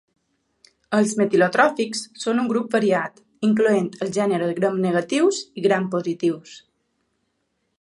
Els 0.99 1.11
metilotròfics 1.17 2.01
són 2.23 2.41
un 2.43 2.47
grup 2.51 2.73
variat, 2.77 3.21
incloent 3.49 3.91
els 4.07 4.15
gèneres 4.17 4.55
gramnegatius 4.61 5.43
i 5.63 5.67
grampositius. 5.67 6.57